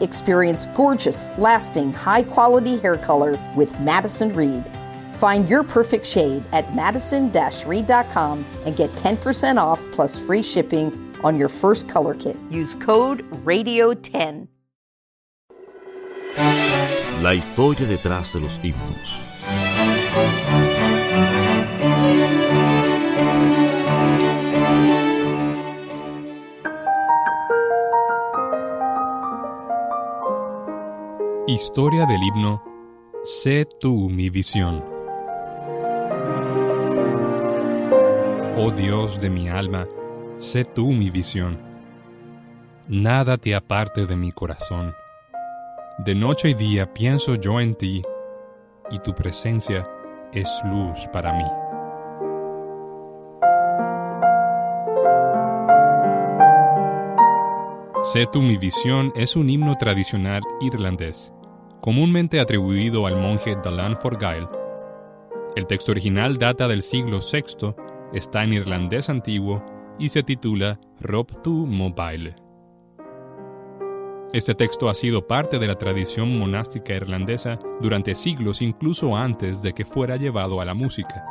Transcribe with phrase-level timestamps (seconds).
[0.00, 4.64] Experience gorgeous, lasting, high quality hair color with Madison Reed.
[5.14, 7.30] Find your perfect shade at madison
[7.66, 12.36] reed.com and get 10% off plus free shipping on your first color kit.
[12.50, 14.48] Use code RADIO10.
[17.22, 19.20] La historia detrás de los himnos.
[31.46, 32.62] Historia del himno
[33.22, 34.82] Sé tú mi visión.
[38.56, 39.86] Oh Dios de mi alma,
[40.38, 41.60] sé tú mi visión.
[42.88, 44.94] Nada te aparte de mi corazón.
[45.98, 48.02] De noche y día pienso yo en ti,
[48.90, 49.86] y tu presencia
[50.32, 51.63] es luz para mí.
[58.04, 61.32] Sé tú mi visión es un himno tradicional irlandés,
[61.80, 64.46] comúnmente atribuido al monje Dalan Forgail.
[65.56, 67.74] El texto original data del siglo VI,
[68.12, 69.64] está en irlandés antiguo
[69.98, 72.36] y se titula Rob tu Mobile.
[74.34, 79.72] Este texto ha sido parte de la tradición monástica irlandesa durante siglos incluso antes de
[79.72, 81.24] que fuera llevado a la música.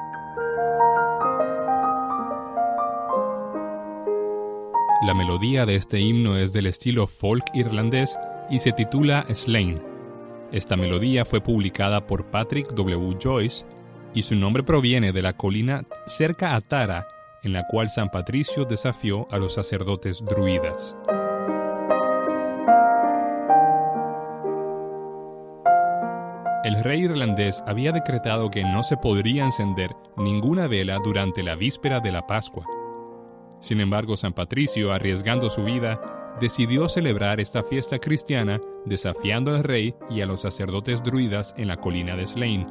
[5.04, 8.18] La melodía de este himno es del estilo folk irlandés
[8.50, 9.84] y se titula Slain.
[10.54, 13.18] Esta melodía fue publicada por Patrick W.
[13.22, 13.66] Joyce
[14.14, 17.06] y su nombre proviene de la colina cerca a Tara,
[17.44, 20.96] en la cual San Patricio desafió a los sacerdotes druidas.
[26.64, 32.00] El rey irlandés había decretado que no se podría encender ninguna vela durante la víspera
[32.00, 32.66] de la Pascua.
[33.64, 39.96] Sin embargo, San Patricio, arriesgando su vida, decidió celebrar esta fiesta cristiana desafiando al rey
[40.10, 42.68] y a los sacerdotes druidas en la colina de Slane.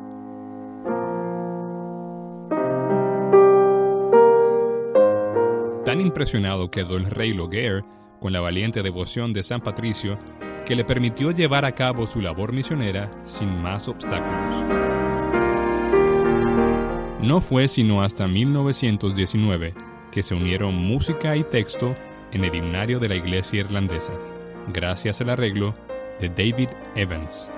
[5.87, 7.83] Tan impresionado quedó el rey Loguer
[8.21, 10.19] con la valiente devoción de San Patricio
[10.67, 14.63] que le permitió llevar a cabo su labor misionera sin más obstáculos.
[17.23, 21.97] No fue sino hasta 1919 que se unieron música y texto
[22.33, 24.13] en el himnario de la iglesia irlandesa,
[24.73, 25.75] gracias al arreglo
[26.21, 27.51] de David Evans.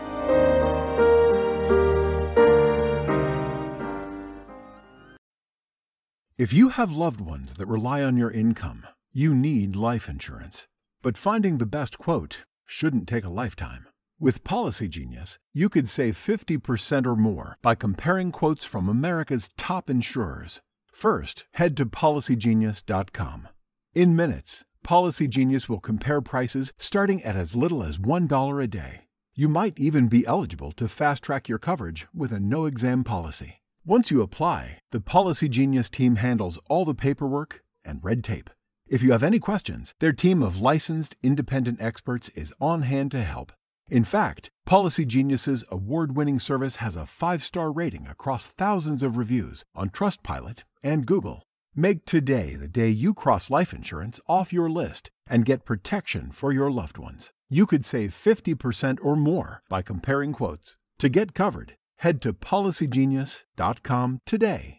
[6.36, 10.66] If you have loved ones that rely on your income, you need life insurance.
[11.02, 13.86] But finding the best quote shouldn't take a lifetime.
[14.18, 19.90] With Policy Genius, you could save 50% or more by comparing quotes from America's top
[19.90, 20.60] insurers.
[20.94, 23.48] First, head to policygenius.com.
[23.96, 29.00] In minutes, Policy Genius will compare prices starting at as little as $1 a day.
[29.34, 33.60] You might even be eligible to fast track your coverage with a no exam policy.
[33.84, 38.48] Once you apply, the Policy Genius team handles all the paperwork and red tape.
[38.86, 43.22] If you have any questions, their team of licensed independent experts is on hand to
[43.22, 43.52] help.
[43.90, 49.90] In fact, Policy Genius's award-winning service has a 5-star rating across thousands of reviews on
[49.90, 51.42] Trustpilot and Google.
[51.76, 56.50] Make today the day you cross life insurance off your list and get protection for
[56.50, 57.30] your loved ones.
[57.50, 60.76] You could save 50% or more by comparing quotes.
[60.98, 64.78] To get covered, head to policygenius.com today.